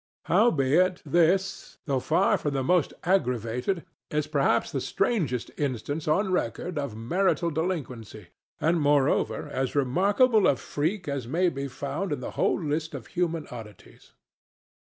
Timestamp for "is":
4.09-4.25